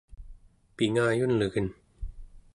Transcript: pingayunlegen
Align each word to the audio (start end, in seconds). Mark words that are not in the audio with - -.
pingayunlegen 0.77 1.67